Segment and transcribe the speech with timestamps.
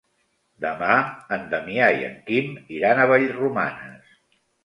[0.63, 0.93] Demà
[1.37, 4.11] en Damià i en Quim iran a Vallromanes.